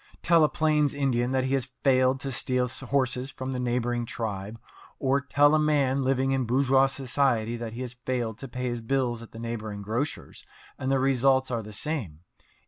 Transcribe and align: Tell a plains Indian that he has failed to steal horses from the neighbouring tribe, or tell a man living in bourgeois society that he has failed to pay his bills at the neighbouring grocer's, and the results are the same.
Tell 0.23 0.43
a 0.43 0.49
plains 0.49 0.95
Indian 0.95 1.29
that 1.31 1.43
he 1.43 1.53
has 1.53 1.69
failed 1.83 2.19
to 2.21 2.31
steal 2.31 2.67
horses 2.67 3.29
from 3.29 3.51
the 3.51 3.59
neighbouring 3.59 4.07
tribe, 4.07 4.59
or 4.97 5.21
tell 5.21 5.53
a 5.53 5.59
man 5.59 6.01
living 6.01 6.31
in 6.31 6.45
bourgeois 6.45 6.87
society 6.87 7.55
that 7.57 7.73
he 7.73 7.81
has 7.81 7.93
failed 7.93 8.39
to 8.39 8.47
pay 8.47 8.63
his 8.67 8.81
bills 8.81 9.21
at 9.21 9.31
the 9.31 9.37
neighbouring 9.37 9.83
grocer's, 9.83 10.43
and 10.79 10.91
the 10.91 10.97
results 10.97 11.51
are 11.51 11.61
the 11.61 11.71
same. 11.71 12.21